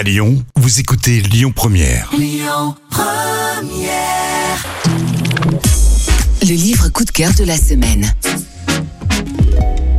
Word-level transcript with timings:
À 0.00 0.02
Lyon, 0.02 0.42
vous 0.56 0.80
écoutez 0.80 1.20
Lyon 1.20 1.52
Première. 1.54 2.10
Le 6.40 6.54
livre 6.54 6.88
coup 6.88 7.04
de 7.04 7.10
cœur 7.10 7.34
de 7.34 7.44
la 7.44 7.58
semaine. 7.58 8.10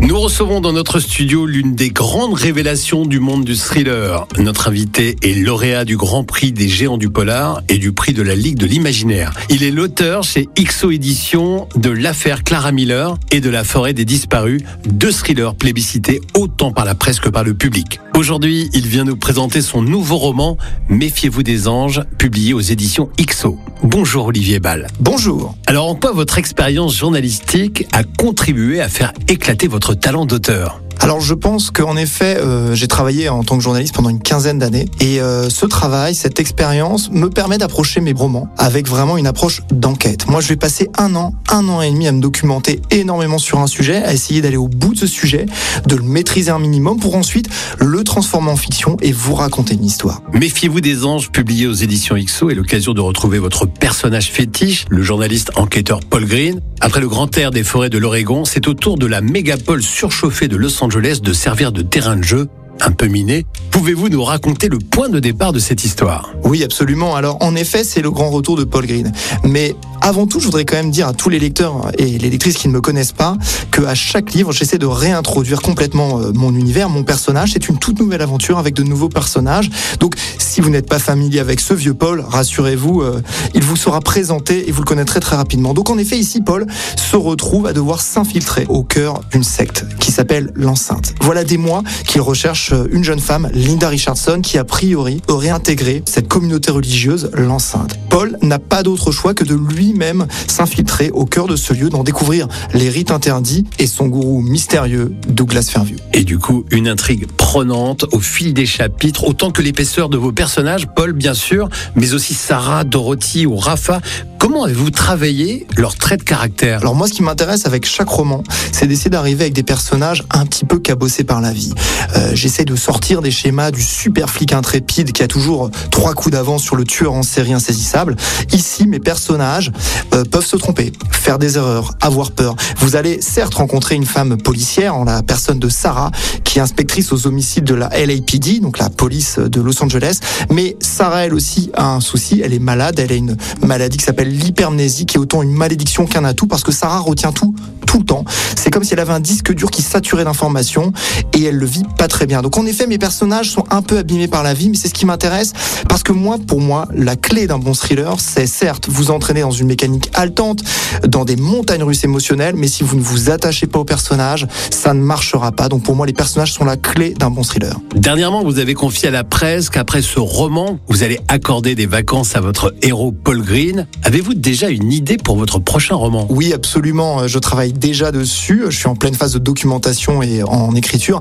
Nous 0.01 0.19
recevons 0.19 0.59
dans 0.59 0.73
notre 0.73 0.99
studio 0.99 1.45
l'une 1.45 1.75
des 1.75 1.91
grandes 1.91 2.33
révélations 2.33 3.05
du 3.05 3.19
monde 3.19 3.45
du 3.45 3.55
thriller. 3.55 4.25
Notre 4.39 4.69
invité 4.69 5.17
est 5.21 5.35
lauréat 5.35 5.85
du 5.85 5.97
Grand 5.97 6.23
Prix 6.23 6.51
des 6.51 6.67
géants 6.67 6.97
du 6.97 7.11
polar 7.11 7.61
et 7.69 7.77
du 7.77 7.91
prix 7.91 8.13
de 8.13 8.23
la 8.23 8.33
Ligue 8.33 8.57
de 8.57 8.65
l'imaginaire. 8.65 9.33
Il 9.49 9.61
est 9.61 9.69
l'auteur 9.69 10.23
chez 10.23 10.49
XO 10.59 10.89
Éditions 10.89 11.69
de 11.75 11.91
l'affaire 11.91 12.43
Clara 12.43 12.71
Miller 12.71 13.19
et 13.29 13.39
de 13.39 13.51
la 13.51 13.63
forêt 13.63 13.93
des 13.93 14.05
disparus, 14.05 14.63
deux 14.83 15.11
thrillers 15.11 15.53
plébiscités 15.53 16.21
autant 16.33 16.71
par 16.71 16.85
la 16.85 16.95
presse 16.95 17.19
que 17.19 17.29
par 17.29 17.43
le 17.43 17.53
public. 17.53 17.99
Aujourd'hui, 18.21 18.69
il 18.73 18.85
vient 18.85 19.03
nous 19.03 19.15
présenter 19.15 19.63
son 19.63 19.81
nouveau 19.81 20.15
roman 20.17 20.55
Méfiez-vous 20.89 21.41
des 21.41 21.67
anges, 21.67 22.03
publié 22.19 22.53
aux 22.53 22.59
éditions 22.59 23.09
XO. 23.19 23.57
Bonjour 23.81 24.27
Olivier 24.27 24.59
Ball. 24.59 24.85
Bonjour. 24.99 25.55
Alors 25.65 25.87
en 25.87 25.95
quoi 25.95 26.11
votre 26.11 26.37
expérience 26.37 26.95
journalistique 26.95 27.87
a 27.91 28.03
contribué 28.03 28.79
à 28.79 28.89
faire 28.89 29.11
éclater 29.27 29.67
votre 29.67 29.95
talent 29.95 30.27
d'auteur? 30.27 30.83
Alors 31.01 31.19
je 31.19 31.33
pense 31.33 31.71
qu'en 31.71 31.97
effet, 31.97 32.37
euh, 32.37 32.75
j'ai 32.75 32.87
travaillé 32.87 33.27
en 33.27 33.43
tant 33.43 33.57
que 33.57 33.63
journaliste 33.63 33.95
pendant 33.95 34.09
une 34.09 34.21
quinzaine 34.21 34.59
d'années 34.59 34.85
et 34.99 35.19
euh, 35.19 35.49
ce 35.49 35.65
travail, 35.65 36.13
cette 36.13 36.39
expérience 36.39 37.09
me 37.09 37.27
permet 37.27 37.57
d'approcher 37.57 38.01
mes 38.01 38.13
romans 38.13 38.49
avec 38.55 38.87
vraiment 38.87 39.17
une 39.17 39.25
approche 39.25 39.63
d'enquête. 39.71 40.27
Moi, 40.27 40.41
je 40.41 40.49
vais 40.49 40.57
passer 40.57 40.89
un 40.99 41.15
an, 41.15 41.33
un 41.49 41.67
an 41.69 41.81
et 41.81 41.89
demi 41.89 42.07
à 42.07 42.11
me 42.11 42.21
documenter 42.21 42.81
énormément 42.91 43.39
sur 43.39 43.57
un 43.57 43.65
sujet, 43.65 43.95
à 43.95 44.13
essayer 44.13 44.41
d'aller 44.41 44.57
au 44.57 44.67
bout 44.67 44.93
de 44.93 44.99
ce 44.99 45.07
sujet, 45.07 45.47
de 45.87 45.95
le 45.95 46.03
maîtriser 46.03 46.51
un 46.51 46.59
minimum 46.59 46.99
pour 46.99 47.15
ensuite 47.15 47.49
le 47.79 48.03
transformer 48.03 48.51
en 48.51 48.55
fiction 48.55 48.95
et 49.01 49.11
vous 49.11 49.33
raconter 49.33 49.73
une 49.73 49.85
histoire. 49.85 50.21
Méfiez-vous 50.33 50.81
des 50.81 51.03
anges, 51.03 51.31
publié 51.31 51.65
aux 51.65 51.73
éditions 51.73 52.15
XO, 52.15 52.51
est 52.51 52.55
l'occasion 52.55 52.93
de 52.93 53.01
retrouver 53.01 53.39
votre 53.39 53.65
personnage 53.65 54.31
fétiche, 54.31 54.85
le 54.89 55.01
journaliste 55.01 55.49
enquêteur 55.55 56.01
Paul 56.07 56.25
Green. 56.25 56.61
Après 56.79 56.99
le 56.99 57.07
grand 57.07 57.35
air 57.39 57.49
des 57.49 57.63
forêts 57.63 57.89
de 57.89 57.97
l'Oregon, 57.97 58.45
c'est 58.45 58.67
au 58.67 58.75
tour 58.75 58.99
de 58.99 59.07
la 59.07 59.21
mégapole 59.21 59.81
surchauffée 59.81 60.47
de 60.47 60.55
Los 60.55 60.83
Angeles 60.83 60.90
de 61.21 61.33
servir 61.33 61.71
de 61.71 61.81
terrain 61.81 62.17
de 62.17 62.23
jeu 62.23 62.47
un 62.81 62.91
peu 62.91 63.07
miné. 63.07 63.45
Pouvez-vous 63.71 64.09
nous 64.09 64.23
raconter 64.23 64.67
le 64.67 64.79
point 64.79 65.09
de 65.09 65.19
départ 65.19 65.53
de 65.53 65.59
cette 65.59 65.83
histoire? 65.83 66.33
Oui, 66.43 66.63
absolument. 66.63 67.15
Alors, 67.15 67.37
en 67.41 67.55
effet, 67.55 67.83
c'est 67.83 68.01
le 68.01 68.11
grand 68.11 68.29
retour 68.29 68.57
de 68.57 68.63
Paul 68.63 68.85
Green. 68.85 69.11
Mais 69.43 69.75
avant 70.01 70.25
tout, 70.25 70.39
je 70.39 70.45
voudrais 70.45 70.65
quand 70.65 70.75
même 70.75 70.91
dire 70.91 71.07
à 71.07 71.13
tous 71.13 71.29
les 71.29 71.39
lecteurs 71.39 71.91
et 71.97 72.17
les 72.17 72.29
lectrices 72.29 72.57
qui 72.57 72.67
ne 72.67 72.73
me 72.73 72.81
connaissent 72.81 73.11
pas 73.11 73.37
que 73.69 73.83
à 73.83 73.93
chaque 73.93 74.33
livre, 74.33 74.51
j'essaie 74.51 74.79
de 74.79 74.87
réintroduire 74.87 75.61
complètement 75.61 76.19
euh, 76.19 76.31
mon 76.33 76.55
univers, 76.55 76.89
mon 76.89 77.03
personnage. 77.03 77.51
C'est 77.53 77.69
une 77.69 77.77
toute 77.77 77.99
nouvelle 77.99 78.21
aventure 78.21 78.57
avec 78.57 78.73
de 78.73 78.83
nouveaux 78.83 79.09
personnages. 79.09 79.69
Donc, 79.99 80.15
si 80.39 80.59
vous 80.59 80.69
n'êtes 80.69 80.89
pas 80.89 80.99
familier 80.99 81.39
avec 81.39 81.59
ce 81.59 81.73
vieux 81.73 81.93
Paul, 81.93 82.25
rassurez-vous, 82.27 83.01
euh, 83.01 83.21
il 83.53 83.63
vous 83.63 83.75
sera 83.75 83.99
présenté 83.99 84.67
et 84.67 84.71
vous 84.71 84.81
le 84.81 84.87
connaîtrez 84.87 85.19
très 85.19 85.35
rapidement. 85.35 85.73
Donc, 85.73 85.89
en 85.89 85.97
effet, 85.97 86.17
ici, 86.17 86.41
Paul 86.41 86.65
se 86.97 87.15
retrouve 87.15 87.67
à 87.67 87.73
devoir 87.73 88.01
s'infiltrer 88.01 88.65
au 88.69 88.83
cœur 88.83 89.21
d'une 89.31 89.43
secte 89.43 89.85
qui 89.99 90.11
s'appelle 90.11 90.51
l'enceinte. 90.55 91.13
Voilà 91.21 91.43
des 91.43 91.57
mois 91.57 91.83
qu'il 92.07 92.21
recherche 92.21 92.70
euh, 92.73 92.87
une 92.91 93.03
jeune 93.03 93.19
femme, 93.19 93.49
Linda 93.53 93.89
Richardson, 93.89 94.41
qui 94.41 94.57
a 94.57 94.63
priori 94.63 95.21
aurait 95.27 95.49
intégré 95.49 96.03
cette 96.05 96.27
communauté 96.27 96.71
religieuse, 96.71 97.29
l'enceinte. 97.33 97.97
Paul 98.09 98.37
n'a 98.41 98.59
pas 98.59 98.83
d'autre 98.83 99.11
choix 99.11 99.33
que 99.33 99.43
de 99.43 99.55
lui-même 99.55 100.27
s'infiltrer 100.47 101.11
au 101.11 101.25
cœur 101.25 101.47
de 101.47 101.55
ce 101.55 101.73
lieu, 101.73 101.89
d'en 101.89 102.03
découvrir 102.03 102.47
les 102.73 102.89
rites 102.89 103.11
interdits 103.11 103.65
et 103.79 103.87
son 103.87 104.07
gourou 104.07 104.41
mystérieux, 104.41 105.13
Douglas 105.27 105.69
Fairview. 105.71 105.97
Et 106.13 106.23
du 106.23 106.37
coup, 106.39 106.65
une 106.71 106.87
intrigue 106.87 107.27
prenante 107.37 108.05
au 108.11 108.19
fil 108.19 108.53
des 108.53 108.65
chapitres, 108.65 109.25
autant 109.25 109.51
que 109.51 109.61
l'épaisseur 109.61 110.09
de 110.09 110.17
vos 110.17 110.31
personnages, 110.31 110.87
Paul 110.95 111.13
bien 111.13 111.33
sûr, 111.33 111.69
mais 111.95 112.13
aussi 112.13 112.33
Sarah, 112.33 112.83
Dorothy 112.83 113.45
ou 113.45 113.55
Rafa. 113.55 114.01
Comment 114.37 114.63
avez-vous 114.63 114.89
travaillé 114.89 115.67
leurs 115.77 115.95
traits 115.95 116.21
de 116.21 116.25
caractère? 116.25 116.79
Alors 116.79 116.95
moi, 116.95 117.07
ce 117.07 117.13
qui 117.13 117.21
m'intéresse 117.21 117.67
avec 117.67 117.85
chaque 117.85 118.09
roman, 118.09 118.43
c'est 118.71 118.87
d'essayer 118.87 119.11
d'arriver 119.11 119.43
avec 119.43 119.53
des 119.53 119.63
personnages 119.63 120.23
un 120.31 120.45
petit 120.45 120.65
peu 120.65 120.79
cabossés 120.79 121.23
par 121.23 121.41
la 121.41 121.51
vie. 121.51 121.73
Euh, 122.17 122.31
J'essaie 122.33 122.60
de 122.65 122.75
sortir 122.75 123.21
des 123.21 123.31
schémas 123.31 123.71
du 123.71 123.81
super 123.81 124.29
flic 124.29 124.53
intrépide 124.53 125.11
qui 125.11 125.23
a 125.23 125.27
toujours 125.27 125.69
trois 125.89 126.13
coups 126.13 126.33
d'avance 126.33 126.63
sur 126.63 126.75
le 126.75 126.83
tueur 126.83 127.13
en 127.13 127.23
série 127.23 127.53
insaisissable. 127.53 128.15
Ici, 128.51 128.87
mes 128.87 128.99
personnages 128.99 129.71
euh, 130.13 130.23
peuvent 130.23 130.45
se 130.45 130.57
tromper, 130.57 130.91
faire 131.11 131.39
des 131.39 131.57
erreurs, 131.57 131.93
avoir 132.01 132.31
peur. 132.31 132.55
Vous 132.77 132.95
allez 132.95 133.21
certes 133.21 133.55
rencontrer 133.55 133.95
une 133.95 134.05
femme 134.05 134.37
policière 134.37 134.95
en 134.95 135.03
la 135.03 135.23
personne 135.23 135.59
de 135.59 135.69
Sarah, 135.69 136.11
qui 136.43 136.50
est 136.59 136.61
inspectrice 136.61 137.11
aux 137.11 137.27
homicides 137.27 137.63
de 137.63 137.75
la 137.75 137.89
LAPD, 137.89 138.59
donc 138.61 138.77
la 138.77 138.89
police 138.89 139.39
de 139.39 139.61
Los 139.61 139.81
Angeles. 139.83 140.19
Mais 140.49 140.77
Sarah, 140.79 141.25
elle 141.25 141.33
aussi, 141.33 141.71
a 141.73 141.93
un 141.93 141.99
souci. 141.99 142.41
Elle 142.43 142.53
est 142.53 142.59
malade. 142.59 142.99
Elle 142.99 143.11
a 143.11 143.15
une 143.15 143.37
maladie 143.65 143.97
qui 143.97 144.05
s'appelle 144.05 144.29
l'hypermnésie, 144.29 145.05
qui 145.05 145.17
est 145.17 145.19
autant 145.19 145.41
une 145.41 145.53
malédiction 145.53 146.05
qu'un 146.05 146.25
atout, 146.25 146.47
parce 146.47 146.63
que 146.63 146.71
Sarah 146.71 146.99
retient 146.99 147.31
tout, 147.31 147.53
tout 147.85 147.99
le 147.99 148.05
temps. 148.05 148.25
C'est 148.55 148.69
comme 148.69 148.83
si 148.83 148.93
elle 148.93 148.99
avait 148.99 149.13
un 149.13 149.19
disque 149.19 149.53
dur 149.53 149.69
qui 149.69 149.81
saturait 149.81 150.23
d'informations 150.23 150.93
et 151.33 151.43
elle 151.43 151.57
le 151.57 151.65
vit 151.65 151.83
pas 151.97 152.07
très 152.07 152.25
bien. 152.25 152.41
Donc 152.41 152.57
en 152.57 152.65
effet, 152.65 152.87
mes 152.87 152.97
personnages 152.97 153.51
sont 153.51 153.63
un 153.69 153.81
peu 153.81 153.97
abîmés 153.97 154.27
par 154.27 154.43
la 154.43 154.53
vie, 154.53 154.69
mais 154.69 154.77
c'est 154.77 154.87
ce 154.87 154.93
qui 154.93 155.05
m'intéresse 155.05 155.53
parce 155.87 156.03
que 156.03 156.11
moi, 156.11 156.37
pour 156.45 156.61
moi, 156.61 156.87
la 156.93 157.15
clé 157.15 157.47
d'un 157.47 157.59
bon 157.59 157.73
thriller, 157.73 158.15
c'est 158.19 158.47
certes 158.47 158.87
vous 158.89 159.11
entraîner 159.11 159.41
dans 159.41 159.51
une 159.51 159.67
mécanique 159.67 160.09
haletante, 160.13 160.63
dans 161.07 161.25
des 161.25 161.35
montagnes 161.35 161.83
russes 161.83 162.03
émotionnelles, 162.03 162.55
mais 162.55 162.67
si 162.67 162.83
vous 162.83 162.95
ne 162.95 163.01
vous 163.01 163.29
attachez 163.29 163.67
pas 163.67 163.79
aux 163.79 163.85
personnages, 163.85 164.47
ça 164.69 164.93
ne 164.93 165.01
marchera 165.01 165.51
pas. 165.51 165.69
Donc 165.69 165.83
pour 165.83 165.95
moi, 165.95 166.05
les 166.05 166.13
personnages 166.13 166.40
sont 166.49 166.65
la 166.65 166.77
clé 166.77 167.13
d'un 167.13 167.29
bon 167.29 167.43
thriller. 167.43 167.75
Dernièrement, 167.95 168.43
vous 168.43 168.59
avez 168.59 168.73
confié 168.73 169.09
à 169.09 169.11
la 169.11 169.23
presse 169.23 169.69
qu'après 169.69 170.01
ce 170.01 170.19
roman, 170.19 170.79
vous 170.87 171.03
allez 171.03 171.19
accorder 171.27 171.75
des 171.75 171.85
vacances 171.85 172.35
à 172.35 172.41
votre 172.41 172.73
héros 172.81 173.11
Paul 173.11 173.41
Green. 173.41 173.87
Avez-vous 174.03 174.33
déjà 174.33 174.69
une 174.69 174.91
idée 174.91 175.17
pour 175.17 175.37
votre 175.37 175.59
prochain 175.59 175.95
roman? 175.95 176.27
Oui, 176.29 176.53
absolument. 176.53 177.27
Je 177.27 177.39
travaille 177.39 177.73
déjà 177.73 178.11
dessus. 178.11 178.63
Je 178.69 178.77
suis 178.77 178.87
en 178.87 178.95
pleine 178.95 179.15
phase 179.15 179.33
de 179.33 179.39
documentation 179.39 180.21
et 180.21 180.43
en 180.43 180.73
écriture. 180.75 181.19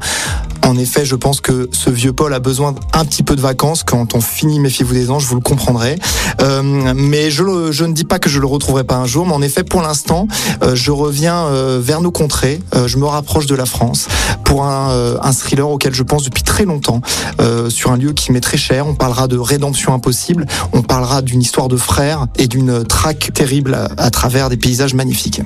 En 0.66 0.76
effet, 0.76 1.04
je 1.04 1.16
pense 1.16 1.40
que 1.40 1.68
ce 1.72 1.90
vieux 1.90 2.12
Paul 2.12 2.32
a 2.32 2.38
besoin 2.38 2.72
d'un 2.72 3.04
petit 3.04 3.22
peu 3.22 3.34
de 3.34 3.40
vacances. 3.40 3.82
Quand 3.82 4.14
on 4.14 4.20
finit 4.20 4.60
Méfiez-vous 4.60 4.94
des 4.94 5.10
anges, 5.10 5.24
vous 5.24 5.34
le 5.34 5.40
comprendrez. 5.40 5.96
Euh, 6.42 6.62
mais 6.94 7.30
je, 7.30 7.42
le- 7.42 7.72
je 7.72 7.84
ne 7.84 7.92
dis 7.92 8.04
pas 8.04 8.18
que 8.18 8.28
je 8.30 8.38
le 8.38 8.46
retrouverai 8.46 8.84
pas 8.84 8.96
un 8.96 9.06
jour. 9.06 9.26
Mais 9.26 9.32
en 9.32 9.42
effet, 9.42 9.64
pour 9.64 9.82
l'instant, 9.82 10.28
euh, 10.62 10.74
je 10.76 10.90
reviens 10.92 11.44
euh, 11.46 11.80
vers 11.82 12.00
nos 12.00 12.12
contrées. 12.12 12.60
Euh, 12.74 12.86
je 12.86 12.98
me 12.98 13.06
rapproche 13.06 13.46
de 13.46 13.54
la 13.56 13.66
France 13.66 14.06
pour 14.44 14.64
un, 14.64 14.90
euh, 14.90 15.16
un 15.22 15.32
thriller 15.32 15.68
auquel 15.68 15.92
je 15.94 16.02
pense 16.04 16.22
depuis 16.24 16.42
très 16.44 16.64
longtemps. 16.64 17.00
euh, 17.40 17.68
sur 17.70 17.90
un 17.90 17.96
lieu 17.96 18.12
qui 18.12 18.30
m'est 18.32 18.40
très 18.40 18.58
cher. 18.58 18.86
On 18.86 18.94
parlera 18.94 19.26
de 19.28 19.38
rédemption 19.38 19.92
impossible. 19.94 20.46
On 20.72 20.82
parlera 20.82 21.20
d'une 21.22 21.40
histoire 21.42 21.68
de 21.68 21.76
frères 21.76 22.26
et 22.38 22.46
d'une 22.46 22.84
traque 22.84 23.30
terrible 23.34 23.74
à, 23.74 23.88
à 23.96 24.10
travers 24.10 24.48
des 24.50 24.56
paysages 24.56 24.94
magnifiques. 24.94 25.40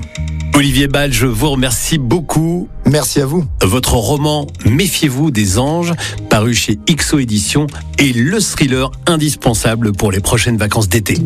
Olivier 0.54 0.86
Ball, 0.86 1.12
je 1.12 1.26
vous 1.26 1.50
remercie 1.50 1.98
beaucoup. 1.98 2.68
Merci 2.86 3.20
à 3.20 3.26
vous. 3.26 3.44
Votre 3.60 3.94
roman 3.94 4.46
Méfiez-vous 4.64 5.32
des 5.32 5.58
anges, 5.58 5.92
paru 6.30 6.54
chez 6.54 6.78
XO 6.88 7.18
Éditions, 7.18 7.66
est 7.98 8.14
le 8.14 8.40
thriller 8.40 8.92
indispensable 9.06 9.92
pour 9.92 10.12
les 10.12 10.20
prochaines 10.20 10.56
vacances 10.56 10.88
d'été. 10.88 11.18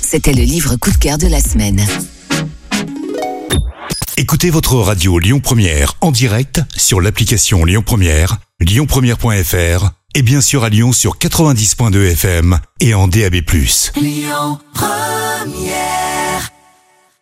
C'était 0.00 0.32
le 0.32 0.42
livre 0.42 0.76
coup 0.76 0.90
de 0.92 0.96
cœur 0.96 1.18
de 1.18 1.26
la 1.26 1.40
semaine. 1.40 1.84
Écoutez 4.16 4.48
votre 4.48 4.76
radio 4.76 5.18
Lyon 5.18 5.40
Première 5.40 5.94
en 6.00 6.10
direct 6.10 6.62
sur 6.74 7.02
l'application 7.02 7.66
Lyon 7.66 7.82
Première, 7.84 8.38
lyonpremière.fr 8.60 9.90
et 10.14 10.22
bien 10.22 10.40
sûr 10.40 10.64
à 10.64 10.70
Lyon 10.70 10.92
sur 10.92 11.18
90.2 11.18 12.12
FM 12.12 12.58
et 12.80 12.94
en 12.94 13.08
DAB+. 13.08 13.34
Lyon 14.00 14.58
Première 14.72 16.03